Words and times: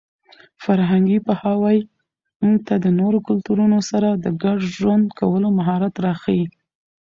فرهنګي 0.63 1.19
پوهاوی 1.25 1.79
موږ 2.41 2.57
ته 2.67 2.75
د 2.85 2.87
نورو 2.99 3.19
کلتورونو 3.27 3.79
سره 3.89 4.09
د 4.13 4.25
ګډ 4.43 4.59
ژوند 4.77 5.05
کولو 5.19 5.47
مهارت 5.57 5.95
راښيي. 6.05 6.45